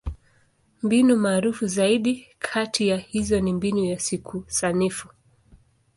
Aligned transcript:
Mbinu 0.83 1.15
maarufu 1.15 1.67
zaidi 1.67 2.27
kati 2.39 2.87
ya 2.87 2.97
hizo 2.97 3.39
ni 3.39 3.53
Mbinu 3.53 3.85
ya 3.85 3.99
Siku 3.99 4.43
Sanifu. 4.47 5.07